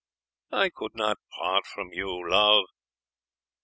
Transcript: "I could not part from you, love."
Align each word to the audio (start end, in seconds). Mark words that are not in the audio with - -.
"I 0.51 0.69
could 0.71 0.95
not 0.95 1.19
part 1.37 1.67
from 1.67 1.93
you, 1.93 2.27
love." 2.27 2.65